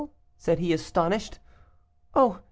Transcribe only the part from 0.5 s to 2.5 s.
he, astonished. 'Oh!